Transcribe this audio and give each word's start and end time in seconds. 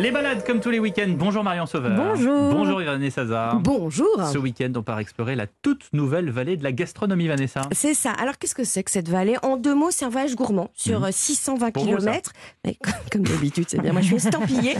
Les 0.00 0.10
balades 0.12 0.46
comme 0.46 0.60
tous 0.60 0.70
les 0.70 0.78
week-ends. 0.78 1.10
Bonjour 1.18 1.44
Marion 1.44 1.66
Sauveur. 1.66 1.94
Bonjour. 1.94 2.54
Bonjour 2.54 2.80
Irénée 2.80 3.10
Sazar. 3.10 3.60
Bonjour. 3.60 4.08
Ce 4.32 4.38
week-end, 4.38 4.72
on 4.76 4.82
part 4.82 4.98
explorer 4.98 5.34
la 5.36 5.46
toute 5.46 5.92
nouvelle 5.92 6.30
vallée 6.30 6.56
de 6.56 6.64
la 6.64 6.72
gastronomie, 6.72 7.28
Vanessa. 7.28 7.60
C'est 7.72 7.92
ça. 7.92 8.10
Alors, 8.12 8.38
qu'est-ce 8.38 8.54
que 8.54 8.64
c'est 8.64 8.82
que 8.82 8.90
cette 8.90 9.10
vallée? 9.10 9.36
En 9.42 9.58
deux 9.58 9.74
mots, 9.74 9.90
c'est 9.90 10.06
un 10.06 10.08
voyage 10.08 10.34
gourmand 10.36 10.70
sur 10.74 11.00
Mhm. 11.00 11.12
620 11.12 11.70
Pour 11.72 11.84
vous, 11.84 11.96
km. 11.98 12.32
Mais 12.64 12.78
comme, 13.12 13.24
d'habitude, 13.24 13.66
c'est 13.68 13.78
bien. 13.82 13.92
Moi, 13.92 14.00
je 14.00 14.06
suis 14.06 14.16
estampillée. 14.16 14.76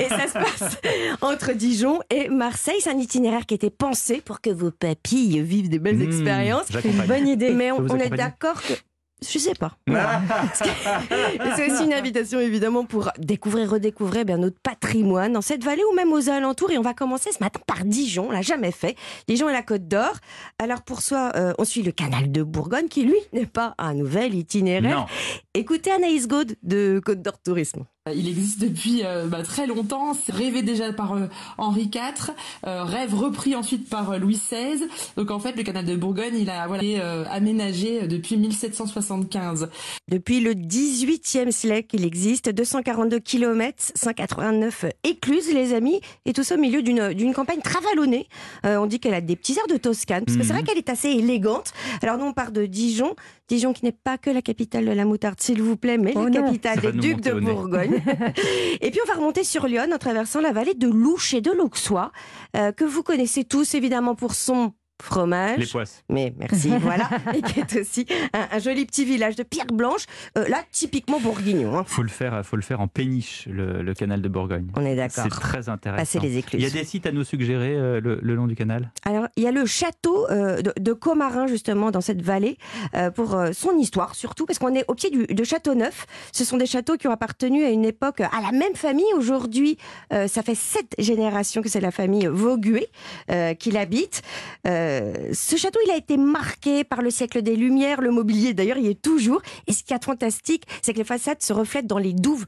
et 0.00 0.08
ça 0.08 0.28
se 0.28 0.32
passe 0.34 0.76
entre 1.20 1.52
Dijon 1.52 1.98
et 2.08 2.28
Marseille. 2.28 2.76
C'est 2.78 2.90
un 2.90 2.98
itinéraire 2.98 3.46
qui 3.46 3.54
était 3.54 3.70
pensé 3.70 4.20
pour 4.24 4.40
que 4.40 4.50
vos 4.50 4.70
papilles 4.70 5.40
vivent 5.40 5.68
des 5.68 5.80
belles 5.80 5.96
Mmh, 5.96 6.02
expériences. 6.02 6.66
j'accompagne. 6.70 7.08
Bonne 7.08 7.26
idée. 7.28 7.50
Mais 7.50 7.72
on, 7.72 7.80
on 7.80 7.96
est 7.96 8.10
d'accord 8.10 8.62
que. 8.62 8.74
Je 9.22 9.38
sais 9.38 9.54
pas. 9.54 9.72
Voilà. 9.86 10.22
C'est 10.54 11.70
aussi 11.70 11.84
une 11.84 11.92
invitation 11.92 12.40
évidemment 12.40 12.84
pour 12.84 13.10
découvrir, 13.18 13.70
redécouvrir 13.70 14.24
bien 14.24 14.38
notre 14.38 14.58
patrimoine 14.60 15.32
dans 15.32 15.42
cette 15.42 15.62
vallée 15.64 15.82
ou 15.90 15.94
même 15.94 16.12
aux 16.12 16.28
alentours. 16.30 16.70
Et 16.70 16.78
on 16.78 16.82
va 16.82 16.94
commencer 16.94 17.30
ce 17.32 17.38
matin 17.40 17.60
par 17.66 17.84
Dijon, 17.84 18.28
on 18.28 18.32
l'a 18.32 18.42
jamais 18.42 18.72
fait. 18.72 18.96
Dijon 19.28 19.48
et 19.48 19.52
la 19.52 19.62
Côte 19.62 19.88
d'Or. 19.88 20.12
Alors 20.58 20.82
pour 20.82 21.02
soi, 21.02 21.32
euh, 21.36 21.52
on 21.58 21.64
suit 21.64 21.82
le 21.82 21.92
canal 21.92 22.32
de 22.32 22.42
Bourgogne 22.42 22.88
qui 22.88 23.04
lui 23.04 23.18
n'est 23.32 23.46
pas 23.46 23.74
un 23.78 23.94
nouvel 23.94 24.34
itinéraire. 24.34 25.00
Non. 25.00 25.06
Écoutez 25.54 25.90
Anaïs 25.90 26.28
Gaude 26.28 26.54
de 26.62 27.00
Côte 27.04 27.22
d'Or 27.22 27.36
Tourisme. 27.42 27.84
Il 28.14 28.28
existe 28.28 28.60
depuis 28.60 29.02
euh, 29.04 29.26
bah, 29.26 29.42
très 29.42 29.66
longtemps, 29.66 30.14
c'est 30.14 30.32
rêvé 30.32 30.62
déjà 30.62 30.92
par 30.92 31.12
euh, 31.14 31.26
Henri 31.58 31.90
IV, 31.92 32.30
euh, 32.66 32.82
rêve 32.84 33.14
repris 33.14 33.54
ensuite 33.54 33.88
par 33.88 34.12
euh, 34.12 34.18
Louis 34.18 34.36
XVI. 34.50 34.84
Donc 35.16 35.30
en 35.30 35.38
fait, 35.38 35.52
le 35.56 35.62
canal 35.64 35.84
de 35.84 35.94
Bourgogne, 35.96 36.34
il 36.38 36.48
a 36.50 36.66
voilà, 36.66 36.82
été 36.82 37.00
euh, 37.00 37.24
aménagé 37.28 38.06
depuis 38.08 38.36
1775. 38.36 39.68
Depuis 40.08 40.40
le 40.40 40.54
18e 40.54 41.50
siècle, 41.50 41.96
il 41.96 42.04
existe 42.04 42.48
242 42.48 43.18
km, 43.20 43.92
189 43.94 44.86
écluses, 45.04 45.52
les 45.52 45.74
amis, 45.74 46.00
et 46.24 46.32
tout 46.32 46.42
ça 46.42 46.54
au 46.54 46.58
milieu 46.58 46.82
d'une 46.82 47.34
campagne 47.34 47.60
très 47.60 47.80
vallonnée. 47.80 48.28
Euh, 48.64 48.78
on 48.78 48.86
dit 48.86 48.98
qu'elle 48.98 49.14
a 49.14 49.20
des 49.20 49.36
petits 49.36 49.56
airs 49.58 49.68
de 49.68 49.76
Toscane, 49.76 50.24
parce 50.24 50.38
que 50.38 50.42
c'est 50.44 50.52
Mhm. 50.52 50.58
vrai 50.60 50.62
qu'elle 50.64 50.78
est 50.78 50.90
assez 50.90 51.10
élégante. 51.10 51.72
Alors 52.02 52.16
nous, 52.18 52.24
on 52.24 52.32
part 52.32 52.50
de 52.50 52.64
Dijon, 52.66 53.14
Dijon 53.50 53.72
qui 53.72 53.84
n'est 53.84 53.90
pas 53.92 54.16
que 54.16 54.30
la 54.30 54.42
capitale 54.42 54.86
de 54.86 54.92
la 54.92 55.04
moutarde, 55.04 55.40
s'il 55.40 55.60
vous 55.60 55.76
plaît, 55.76 55.98
mais 55.98 56.12
Oh 56.14 56.22
la 56.24 56.30
non. 56.30 56.44
capitale 56.46 56.80
des 56.80 56.92
ducs 56.92 57.20
de. 57.20 57.32
Bourgogne. 57.32 58.00
et 58.80 58.90
puis 58.92 59.00
on 59.04 59.08
va 59.08 59.14
remonter 59.18 59.42
sur 59.42 59.66
Lyon 59.66 59.88
en 59.92 59.98
traversant 59.98 60.40
la 60.40 60.52
vallée 60.52 60.74
de 60.74 60.86
l'Ouche 60.88 61.34
et 61.34 61.40
de 61.40 61.50
l'Auxois, 61.50 62.12
euh, 62.56 62.70
que 62.70 62.84
vous 62.84 63.02
connaissez 63.02 63.42
tous 63.44 63.74
évidemment 63.74 64.14
pour 64.14 64.34
son 64.34 64.72
fromage. 65.02 65.58
Les 65.58 65.66
poisses. 65.66 66.04
Mais 66.10 66.34
merci, 66.38 66.68
voilà. 66.80 67.08
Et 67.34 67.40
qui 67.40 67.58
est 67.60 67.80
aussi 67.80 68.04
un, 68.34 68.48
un 68.54 68.58
joli 68.58 68.84
petit 68.84 69.06
village 69.06 69.34
de 69.34 69.42
pierre 69.42 69.64
blanche, 69.72 70.04
euh, 70.36 70.46
là, 70.48 70.62
typiquement 70.70 71.18
bourguignon. 71.18 71.78
hein. 71.78 71.84
Faut 71.86 72.02
le 72.02 72.08
faire, 72.10 72.44
faut 72.44 72.56
le 72.56 72.60
faire 72.62 72.80
en 72.82 72.86
péniche, 72.86 73.48
le, 73.50 73.80
le 73.82 73.94
canal 73.94 74.20
de 74.20 74.28
Bourgogne. 74.28 74.66
On 74.76 74.82
est 74.84 74.90
C'est 75.08 75.22
d'accord. 75.22 75.40
très 75.40 75.70
intéressant. 75.70 76.02
Passer 76.02 76.20
les 76.20 76.28
Il 76.28 76.34
y 76.34 76.36
a 76.36 76.38
écluses. 76.40 76.72
des 76.74 76.84
sites 76.84 77.06
à 77.06 77.12
nous 77.12 77.24
suggérer 77.24 77.74
euh, 77.74 78.00
le, 78.02 78.18
le 78.22 78.34
long 78.34 78.46
du 78.46 78.54
canal? 78.54 78.92
Alors, 79.06 79.19
il 79.40 79.44
y 79.44 79.46
a 79.46 79.52
le 79.52 79.64
château 79.64 80.28
euh, 80.30 80.60
de, 80.60 80.72
de 80.78 80.92
Comarin, 80.92 81.46
justement, 81.46 81.90
dans 81.90 82.02
cette 82.02 82.20
vallée, 82.20 82.58
euh, 82.94 83.10
pour 83.10 83.34
euh, 83.34 83.52
son 83.52 83.78
histoire, 83.78 84.14
surtout, 84.14 84.44
parce 84.44 84.58
qu'on 84.58 84.74
est 84.74 84.84
au 84.86 84.94
pied 84.94 85.08
du, 85.08 85.26
de 85.26 85.44
Châteauneuf. 85.44 86.06
Ce 86.30 86.44
sont 86.44 86.58
des 86.58 86.66
châteaux 86.66 86.98
qui 86.98 87.08
ont 87.08 87.10
appartenu 87.10 87.64
à 87.64 87.70
une 87.70 87.86
époque 87.86 88.20
à 88.20 88.40
la 88.42 88.52
même 88.52 88.74
famille. 88.74 89.06
Aujourd'hui, 89.16 89.78
ça 90.10 90.42
fait 90.42 90.54
sept 90.54 90.94
générations 90.98 91.62
que 91.62 91.68
c'est 91.68 91.80
la 91.80 91.90
famille 91.90 92.26
Vauguet 92.26 92.88
euh, 93.30 93.54
qui 93.54 93.70
l'habite. 93.70 94.22
Ce 94.64 95.56
château, 95.56 95.78
il 95.86 95.90
a 95.90 95.96
été 95.96 96.16
marqué 96.16 96.84
par 96.84 97.00
le 97.00 97.10
siècle 97.10 97.42
des 97.42 97.56
Lumières. 97.56 98.00
Le 98.00 98.10
mobilier, 98.10 98.52
d'ailleurs, 98.52 98.78
il 98.78 98.86
est 98.86 99.00
toujours. 99.00 99.40
Et 99.66 99.72
ce 99.72 99.82
qui 99.82 99.94
est 99.94 100.04
fantastique, 100.04 100.64
c'est 100.82 100.92
que 100.92 100.98
les 100.98 101.04
façades 101.04 101.42
se 101.42 101.52
reflètent 101.52 101.86
dans 101.86 101.98
les 101.98 102.12
douves 102.12 102.46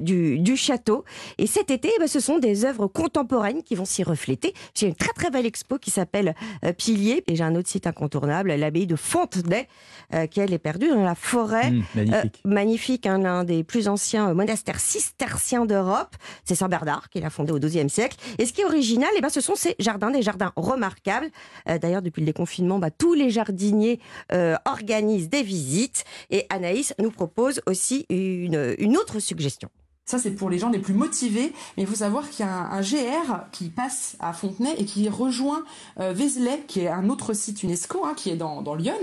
du, 0.00 0.38
du 0.38 0.56
château. 0.56 1.04
Et 1.38 1.46
cet 1.46 1.70
été, 1.70 1.90
eh 1.94 1.98
ben, 1.98 2.08
ce 2.08 2.20
sont 2.20 2.38
des 2.38 2.64
œuvres 2.64 2.86
contemporaines 2.86 3.62
qui 3.62 3.74
vont 3.74 3.84
s'y 3.84 4.02
refléter. 4.02 4.54
J'ai 4.74 4.86
une 4.86 4.94
très 4.94 5.12
très 5.12 5.30
belle 5.30 5.46
expo 5.46 5.78
qui 5.78 5.90
s'appelle 5.90 6.29
euh, 6.64 6.72
Pilier. 6.72 7.24
Et 7.26 7.36
j'ai 7.36 7.44
un 7.44 7.54
autre 7.54 7.68
site 7.68 7.86
incontournable, 7.86 8.52
l'abbaye 8.52 8.86
de 8.86 8.96
Fontenay, 8.96 9.68
euh, 10.14 10.26
qui 10.26 10.40
elle 10.40 10.52
est 10.52 10.58
perdue 10.58 10.88
dans 10.88 11.04
la 11.04 11.14
forêt. 11.14 11.70
Mmh, 11.70 11.82
Euh, 11.96 12.04
Magnifique. 12.04 12.40
magnifique, 12.44 13.06
hein, 13.06 13.18
l'un 13.18 13.44
des 13.44 13.64
plus 13.64 13.88
anciens 13.88 14.32
monastères 14.34 14.80
cisterciens 14.80 15.66
d'Europe. 15.66 16.14
C'est 16.44 16.54
Saint 16.54 16.68
Bernard 16.68 17.08
qui 17.10 17.20
l'a 17.20 17.30
fondé 17.30 17.52
au 17.52 17.58
XIIe 17.58 17.88
siècle. 17.90 18.16
Et 18.38 18.46
ce 18.46 18.52
qui 18.52 18.60
est 18.62 18.64
original, 18.64 19.08
eh 19.16 19.20
ben, 19.20 19.28
ce 19.28 19.40
sont 19.40 19.54
ces 19.54 19.74
jardins, 19.78 20.10
des 20.10 20.22
jardins 20.22 20.52
remarquables. 20.56 21.28
D'ailleurs, 21.66 22.02
depuis 22.02 22.20
le 22.20 22.26
déconfinement, 22.26 22.78
bah, 22.78 22.90
tous 22.90 23.14
les 23.14 23.30
jardiniers 23.30 24.00
euh, 24.32 24.56
organisent 24.64 25.28
des 25.28 25.42
visites. 25.42 26.04
Et 26.30 26.46
Anaïs 26.50 26.94
nous 26.98 27.10
propose 27.10 27.60
aussi 27.66 28.06
une, 28.10 28.74
une 28.78 28.96
autre 28.96 29.18
suggestion. 29.20 29.68
Ça, 30.10 30.18
c'est 30.18 30.32
pour 30.32 30.50
les 30.50 30.58
gens 30.58 30.70
les 30.70 30.80
plus 30.80 30.92
motivés. 30.92 31.52
Mais 31.76 31.84
il 31.84 31.86
faut 31.86 31.94
savoir 31.94 32.28
qu'il 32.28 32.44
y 32.44 32.48
a 32.48 32.52
un, 32.52 32.80
GR 32.80 33.44
qui 33.52 33.68
passe 33.68 34.16
à 34.18 34.32
Fontenay 34.32 34.74
et 34.76 34.84
qui 34.84 35.08
rejoint 35.08 35.62
euh, 36.00 36.12
Vézelay, 36.12 36.64
qui 36.66 36.80
est 36.80 36.88
un 36.88 37.08
autre 37.10 37.32
site 37.32 37.62
UNESCO, 37.62 38.04
hein, 38.04 38.14
qui 38.16 38.30
est 38.30 38.36
dans, 38.36 38.60
dans 38.60 38.74
Lyon. 38.74 38.98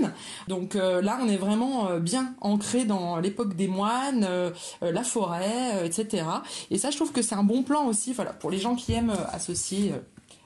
Donc 0.48 0.76
euh, 0.76 1.00
là, 1.00 1.18
on 1.22 1.26
est 1.26 1.38
vraiment 1.38 1.88
euh, 1.88 1.98
bien 1.98 2.34
ancré 2.42 2.84
dans 2.84 3.16
l'époque 3.20 3.56
des 3.56 3.68
moines, 3.68 4.28
la 4.82 5.02
forêt, 5.02 5.86
etc. 5.86 6.24
Et 6.70 6.76
ça, 6.76 6.90
je 6.90 6.96
trouve 6.96 7.12
que 7.12 7.22
c'est 7.22 7.36
un 7.36 7.42
bon 7.42 7.62
plan 7.62 7.86
aussi 7.86 8.12
voilà, 8.12 8.34
pour 8.34 8.50
les 8.50 8.58
gens 8.58 8.74
qui 8.74 8.92
aiment 8.92 9.16
associer 9.32 9.94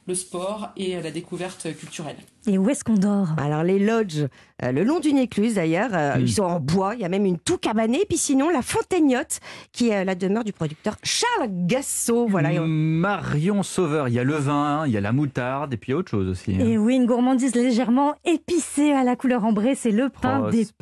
le 0.07 0.15
sport 0.15 0.69
et 0.77 1.01
la 1.01 1.11
découverte 1.11 1.77
culturelle. 1.77 2.19
Et 2.47 2.59
où 2.59 2.69
est-ce 2.71 2.83
qu'on 2.85 2.95
dort? 2.95 3.29
Alors 3.39 3.63
les 3.63 3.79
lodges, 3.79 4.27
euh, 4.65 4.73
le 4.73 4.83
long 4.85 4.99
d'une 5.01 5.19
écluse 5.19 5.55
d'ailleurs, 5.55 5.91
euh, 5.93 6.17
Mm. 6.17 6.21
ils 6.23 6.33
sont 6.33 6.43
en 6.43 6.59
bois, 6.61 6.95
il 6.95 7.01
y 7.01 7.05
a 7.05 7.09
même 7.09 7.25
une 7.25 7.39
toux 7.39 7.57
cabanée, 7.57 8.03
puis 8.09 8.19
sinon 8.19 8.49
la 8.49 8.63
Fontaignotte, 8.63 9.39
qui 9.73 9.91
est 9.91 9.99
euh, 9.99 10.05
la 10.05 10.15
demeure 10.15 10.43
du 10.45 10.53
producteur 10.53 10.97
Charles 11.05 11.49
Gassot. 11.51 12.27
Voilà. 12.29 12.51
Marion 12.61 13.63
Sauveur, 13.63 14.09
il 14.09 14.15
y 14.15 14.19
a 14.19 14.25
le 14.25 14.35
vin, 14.35 14.85
il 14.87 14.93
y 14.93 14.97
a 14.97 15.01
la 15.01 15.13
moutarde 15.13 15.73
et 15.75 15.77
puis 15.77 15.91
il 15.91 15.93
y 15.93 15.95
a 15.95 15.99
autre 15.99 16.11
chose 16.11 16.29
aussi. 16.29 16.55
hein. 16.55 16.65
Et 16.65 16.77
oui, 16.79 16.97
une 16.97 17.07
gourmandise 17.07 17.55
légèrement 17.55 18.15
épicée 18.25 18.93
à 18.93 19.05
la 19.05 19.15
couleur 19.17 19.45
ambrée, 19.45 19.75
c'est 19.75 19.91
le 19.93 20.09
pain 20.09 20.49
d'épices. 20.51 20.77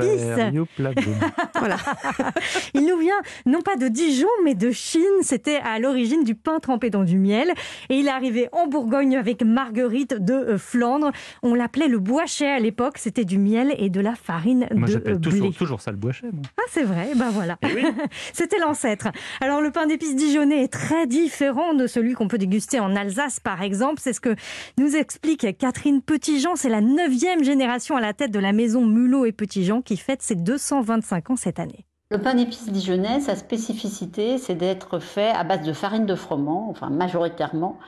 Voilà. 1.58 1.76
Il 2.74 2.86
nous 2.86 2.96
vient 2.98 3.20
non 3.46 3.60
pas 3.60 3.76
de 3.76 3.88
Dijon, 3.88 4.28
mais 4.44 4.54
de 4.54 4.70
Chine. 4.70 5.02
C'était 5.22 5.60
à 5.62 5.78
l'origine 5.78 6.24
du 6.24 6.34
pain 6.34 6.58
trempé 6.58 6.90
dans 6.90 7.04
du 7.04 7.18
miel. 7.18 7.52
Et 7.90 7.96
il 7.98 8.06
est 8.06 8.10
arrivé 8.10 8.48
en 8.52 8.66
Bourgogne 8.66 9.16
avec 9.16 9.42
Marguerite 9.42 10.14
de 10.14 10.32
euh, 10.32 10.58
Flandre. 10.58 11.10
On 11.42 11.49
l'appelait 11.54 11.88
le 11.88 11.98
boichet 11.98 12.48
à 12.48 12.58
l'époque. 12.58 12.98
C'était 12.98 13.24
du 13.24 13.38
miel 13.38 13.74
et 13.78 13.90
de 13.90 14.00
la 14.00 14.14
farine 14.14 14.66
Moi 14.74 14.86
de 14.88 14.92
j'appelle 14.92 15.18
blé. 15.18 15.30
toujours, 15.30 15.54
toujours 15.54 15.80
ça 15.80 15.90
le 15.90 15.96
boichet. 15.96 16.26
moi. 16.32 16.42
Ah, 16.58 16.62
c'est 16.70 16.82
vrai, 16.84 17.10
ben 17.16 17.30
voilà. 17.30 17.56
Eh 17.62 17.74
oui. 17.74 17.84
C'était 18.32 18.58
l'ancêtre. 18.58 19.08
Alors, 19.40 19.60
le 19.60 19.70
pain 19.70 19.86
d'épices 19.86 20.16
dijonnais 20.16 20.62
est 20.64 20.72
très 20.72 21.06
différent 21.06 21.74
de 21.74 21.86
celui 21.86 22.14
qu'on 22.14 22.28
peut 22.28 22.38
déguster 22.38 22.80
en 22.80 22.94
Alsace, 22.96 23.40
par 23.40 23.62
exemple. 23.62 24.00
C'est 24.00 24.12
ce 24.12 24.20
que 24.20 24.34
nous 24.78 24.96
explique 24.96 25.46
Catherine 25.58 26.02
Petitjean. 26.02 26.56
C'est 26.56 26.68
la 26.68 26.80
neuvième 26.80 27.44
génération 27.44 27.96
à 27.96 28.00
la 28.00 28.12
tête 28.12 28.30
de 28.30 28.38
la 28.38 28.52
maison 28.52 28.84
Mulot 28.86 29.24
et 29.26 29.32
Petitjean 29.32 29.82
qui 29.82 29.96
fête 29.96 30.22
ses 30.22 30.34
225 30.34 31.30
ans 31.30 31.36
cette 31.36 31.58
année. 31.58 31.84
Le 32.10 32.18
pain 32.18 32.34
d'épices 32.34 32.68
dijonnais, 32.68 33.20
sa 33.20 33.36
spécificité, 33.36 34.36
c'est 34.38 34.56
d'être 34.56 34.98
fait 34.98 35.30
à 35.30 35.44
base 35.44 35.62
de 35.62 35.72
farine 35.72 36.06
de 36.06 36.16
froment, 36.16 36.68
enfin 36.68 36.90
majoritairement. 36.90 37.78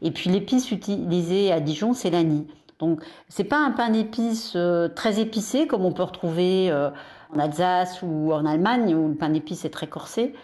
Et 0.00 0.10
puis 0.12 0.30
l'épice 0.30 0.70
utilisée 0.70 1.50
à 1.50 1.58
Dijon, 1.60 1.92
c'est 1.92 2.10
l'anis. 2.10 2.46
Donc 2.78 3.02
c'est 3.28 3.44
pas 3.44 3.58
un 3.58 3.70
pain 3.70 3.90
d'épices 3.90 4.54
euh, 4.56 4.88
très 4.88 5.20
épicé 5.20 5.66
comme 5.66 5.84
on 5.84 5.92
peut 5.92 6.02
retrouver 6.02 6.70
euh, 6.70 6.90
en 7.34 7.38
Alsace 7.38 8.00
ou 8.02 8.32
en 8.32 8.44
Allemagne 8.44 8.94
où 8.94 9.08
le 9.08 9.14
pain 9.14 9.28
d'épices 9.30 9.64
est 9.64 9.70
très 9.70 9.86
corsé. 9.86 10.34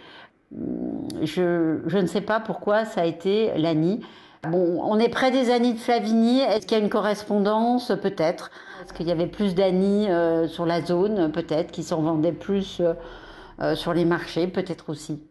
Hum, 0.57 1.09
Je, 1.23 1.81
je 1.87 1.99
ne 1.99 2.07
sais 2.07 2.21
pas 2.21 2.41
pourquoi 2.41 2.85
ça 2.85 3.03
a 3.03 3.05
été 3.05 3.53
l'anis. 3.57 4.01
Bon, 4.49 4.81
on 4.83 4.99
est 4.99 5.11
près 5.11 5.31
des 5.31 5.51
anis 5.51 5.75
de 5.75 5.79
Flavigny. 5.79 6.41
Est-ce 6.41 6.67
qu'il 6.67 6.79
y 6.79 6.81
a 6.81 6.83
une 6.83 6.89
correspondance? 6.91 7.93
Peut-être. 8.01 8.51
Est-ce 8.83 8.95
qu'il 8.95 9.07
y 9.07 9.13
avait 9.13 9.27
plus 9.27 9.55
d'anis 9.55 10.09
euh, 10.09 10.49
sur 10.49 10.65
la 10.65 10.81
zone? 10.81 11.31
Peut-être. 11.31 11.71
Qui 11.71 11.83
s'en 11.83 12.01
vendaient 12.01 12.33
plus 12.33 12.81
euh, 12.81 12.95
euh, 13.61 13.75
sur 13.75 13.93
les 13.93 14.07
marchés 14.07 14.47
Peut-être 14.49 14.89
aussi. 14.89 15.23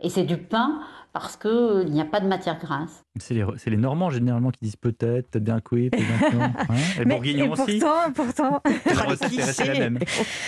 Et 0.00 0.10
c'est 0.10 0.24
du 0.24 0.36
pain 0.36 0.80
parce 1.14 1.36
qu'il 1.36 1.86
n'y 1.90 2.00
a 2.00 2.04
pas 2.04 2.20
de 2.20 2.26
matière 2.26 2.58
grasse. 2.58 3.02
C'est 3.20 3.34
les, 3.34 3.44
c'est 3.56 3.70
les 3.70 3.76
Normands 3.76 4.10
généralement 4.10 4.50
qui 4.50 4.60
disent 4.62 4.76
peut-être, 4.76 5.30
peut-être 5.30 5.44
bien 5.44 5.60
que 5.60 5.74
oui, 5.74 5.90
peut-être 5.90 6.06
bien 6.18 6.30
que 6.30 6.36
non. 6.36 6.52
Les 6.98 7.04
Mais- 7.04 7.14
Bourguignons 7.14 7.46
et 7.46 7.60
aussi. 7.60 7.78
pourtant, 7.78 8.12
pourtant, 8.14 8.62
La 8.86 9.02
recette 9.02 9.32
est 9.38 9.42
restée 9.44 9.64
la 9.66 9.78
même. 9.78 9.98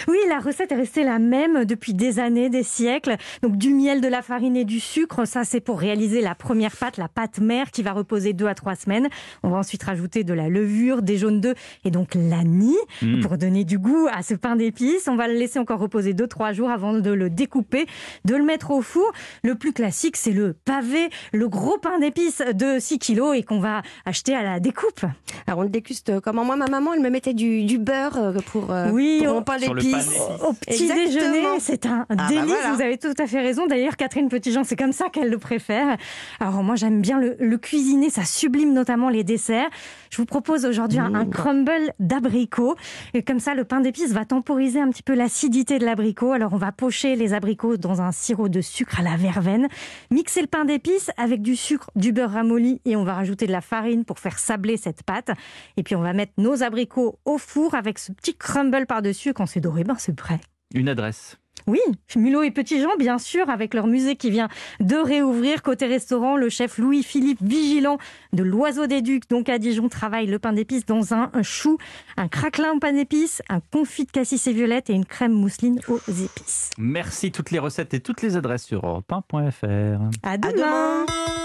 Oui, 0.08 0.17
la 0.28 0.38
recette 0.38 0.72
est 0.72 0.76
restée 0.76 1.05
la 1.05 1.19
même 1.19 1.64
depuis 1.64 1.94
des 1.94 2.19
années, 2.19 2.50
des 2.50 2.62
siècles. 2.62 3.17
Donc 3.43 3.56
du 3.56 3.72
miel, 3.75 4.00
de 4.00 4.08
la 4.08 4.22
farine 4.22 4.56
et 4.56 4.64
du 4.64 4.81
sucre, 4.81 5.25
ça 5.26 5.44
c'est 5.44 5.61
pour 5.61 5.78
réaliser 5.81 6.20
la 6.20 6.34
première 6.34 6.76
pâte, 6.76 6.96
la 6.96 7.08
pâte 7.08 7.38
mère 7.40 7.70
qui 7.70 7.82
va 7.82 7.93
reposer 7.93 8.32
deux 8.32 8.46
à 8.46 8.55
trois 8.55 8.75
semaines. 8.76 9.08
On 9.43 9.50
va 9.50 9.58
ensuite 9.58 9.82
rajouter 9.82 10.25
de 10.25 10.32
la 10.34 10.49
levure, 10.49 11.02
des 11.02 11.16
jaunes 11.19 11.40
d'œufs 11.40 11.56
et 11.84 11.90
donc 11.90 12.14
l'anis 12.14 12.76
Mm. 13.02 13.20
pour 13.20 13.38
donner 13.38 13.64
du 13.64 13.78
goût 13.78 14.08
à 14.12 14.23
ce 14.23 14.34
pain 14.34 14.56
d'épices. 14.56 15.08
On 15.08 15.16
va 15.16 15.26
le 15.28 15.34
laisser 15.34 15.58
encore 15.58 15.78
reposer 15.81 16.12
deux 16.14 16.26
trois 16.26 16.52
jours 16.52 16.70
avant 16.70 16.93
de 16.94 17.11
le 17.11 17.31
découper, 17.31 17.87
de 18.25 18.34
le 18.37 18.44
mettre 18.44 18.70
au 18.70 18.82
four. 18.82 19.11
Le 19.43 19.55
plus 19.55 19.73
classique, 19.73 20.16
c'est 20.16 20.32
le 20.32 20.52
pavé, 20.52 21.08
le 21.32 21.49
gros 21.49 21.78
pain 21.78 21.99
d'épices 21.99 22.43
de 22.60 22.78
6 22.78 22.98
kilos 22.98 23.36
et 23.36 23.42
qu'on 23.42 23.58
va 23.60 23.82
acheter 24.04 24.34
à 24.34 24.42
la 24.42 24.60
découpe. 24.60 25.04
Alors 25.46 25.60
on 25.60 25.62
le 25.62 25.68
déguste 25.70 26.20
comment 26.20 26.44
Moi, 26.44 26.56
ma 26.56 26.66
maman, 26.66 26.92
elle 26.94 27.00
me 27.00 27.10
mettait 27.10 27.34
du, 27.34 27.64
du 27.64 27.78
beurre 27.78 28.16
euh, 28.18 28.32
pour, 28.52 28.70
euh, 28.70 28.90
Oui, 28.90 29.20
pour 29.24 29.32
au- 29.32 29.34
mon 29.38 29.42
pain 29.42 29.58
Sur 29.58 29.74
le 29.74 29.80
pain 29.82 29.88
d'épices. 29.88 30.18
Au 30.46 30.52
petit 30.52 30.82
Exactement. 30.84 31.06
déjeuner, 31.06 31.46
c'est 31.60 31.86
un 31.86 32.06
bah 32.10 32.26
délice. 32.28 32.44
voilà. 32.46 32.74
Vous 32.74 32.82
avez 32.82 32.98
tout 32.98 33.14
à 33.18 33.26
fait 33.26 33.40
raison. 33.40 33.66
D'ailleurs, 33.66 33.96
Catherine 33.96 34.28
Petitjean, 34.28 34.64
c'est 34.64 34.76
comme 34.76 34.92
ça 34.92 35.08
qu'elle 35.08 35.30
le 35.30 35.38
préfère. 35.38 35.96
Alors 36.38 36.62
moi, 36.62 36.76
j'aime 36.76 37.00
bien 37.00 37.18
le, 37.18 37.36
le 37.40 37.58
cuisiner. 37.58 38.10
Ça 38.10 38.24
sublime 38.24 38.72
notamment 38.72 39.08
les 39.08 39.24
desserts. 39.24 39.68
Je 40.10 40.16
vous 40.18 40.26
propose 40.26 40.64
aujourd'hui 40.66 40.98
un, 40.98 41.14
un 41.14 41.24
crumble 41.26 41.92
d'abricot. 41.98 42.74
Et 43.14 43.22
comme 43.22 43.38
ça, 43.40 43.54
le 43.54 43.64
pain 43.64 43.80
d'épices 43.80 44.12
va 44.12 44.24
temporiser 44.24 44.80
un 44.80 44.88
petit 44.90 45.02
peu 45.02 45.14
l'acidité 45.14 45.78
de 45.78 45.84
l'abricot. 45.84 46.32
Alors 46.32 46.52
on 46.52 46.56
va 46.58 46.72
pocher 46.72 47.16
les 47.16 47.32
abricots 47.32 47.76
dans 47.76 48.00
un 48.02 48.12
sirop 48.12 48.48
de 48.48 48.60
sucre 48.60 49.00
à 49.00 49.02
la 49.02 49.16
verveine. 49.16 49.68
Mixer 50.10 50.42
le 50.42 50.46
pain 50.48 50.64
d'épices 50.64 51.10
avec 51.16 51.42
du 51.42 51.56
sucre, 51.56 51.90
du 51.96 52.12
beurre 52.12 52.30
ramolli 52.32 52.50
et 52.85 52.97
on 52.97 53.05
va 53.05 53.14
rajouter 53.14 53.47
de 53.47 53.52
la 53.52 53.61
farine 53.61 54.05
pour 54.05 54.19
faire 54.19 54.38
sabler 54.38 54.76
cette 54.76 55.02
pâte. 55.02 55.31
Et 55.76 55.82
puis 55.82 55.94
on 55.97 56.02
va 56.02 56.12
mettre 56.12 56.32
nos 56.38 56.62
abricots 56.62 57.19
au 57.25 57.38
four 57.38 57.75
avec 57.75 57.99
ce 57.99 58.12
petit 58.12 58.37
crumble 58.37 58.87
par-dessus. 58.87 59.31
Et 59.31 59.32
quand 59.32 59.47
c'est 59.47 59.61
doré, 59.61 59.85
ben 59.85 59.97
c'est 59.99 60.14
prêt. 60.14 60.41
Une 60.75 60.88
adresse. 60.88 61.37
Oui, 61.67 61.81
Mulot 62.17 62.43
et 62.43 62.50
Petit 62.50 62.81
Jean, 62.81 62.97
bien 62.99 63.19
sûr, 63.19 63.50
avec 63.50 63.75
leur 63.75 63.87
musée 63.87 64.17
qui 64.17 64.31
vient 64.31 64.49
de 64.81 64.97
réouvrir. 64.97 65.62
Côté 65.62 65.87
restaurant, 65.87 66.37
le 66.37 66.49
chef 66.49 66.79
Louis-Philippe 66.79 67.43
Vigilant 67.43 67.99
de 68.32 68.43
l'Oiseau 68.43 68.87
des 68.87 69.02
Ducs, 69.02 69.29
donc 69.29 69.49
à 69.49 69.58
Dijon, 69.58 69.88
travaille 69.88 70.26
le 70.26 70.38
pain 70.38 70.52
d'épices 70.55 70.87
dans 70.87 71.12
un, 71.12 71.31
un 71.35 71.43
chou, 71.43 71.76
un 72.17 72.29
craquelin 72.29 72.73
au 72.73 72.79
pain 72.79 72.93
d'épices, 72.93 73.43
un 73.50 73.61
confit 73.61 74.06
de 74.06 74.11
cassis 74.11 74.47
et 74.47 74.52
violette 74.52 74.88
et 74.91 74.94
une 74.94 75.05
crème 75.05 75.32
mousseline 75.32 75.81
aux 75.88 75.99
épices. 76.08 76.70
Merci. 76.79 77.31
Toutes 77.31 77.50
les 77.50 77.58
recettes 77.58 77.93
et 77.94 78.00
toutes 78.00 78.23
les 78.23 78.37
adresses 78.37 78.64
sur 78.64 78.82
europe1.fr. 78.82 80.00
À 80.23 80.31
À 80.32 80.38
demain. 80.38 80.52
demain 80.52 81.39